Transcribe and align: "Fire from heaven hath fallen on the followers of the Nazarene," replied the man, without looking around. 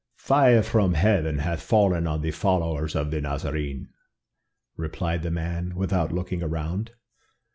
"Fire 0.17 0.63
from 0.63 0.95
heaven 0.95 1.37
hath 1.37 1.61
fallen 1.61 2.07
on 2.07 2.21
the 2.21 2.31
followers 2.31 2.95
of 2.95 3.11
the 3.11 3.21
Nazarene," 3.21 3.89
replied 4.75 5.21
the 5.21 5.29
man, 5.29 5.75
without 5.75 6.11
looking 6.11 6.41
around. 6.41 6.93